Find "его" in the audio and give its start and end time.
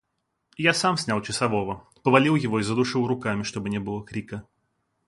2.35-2.57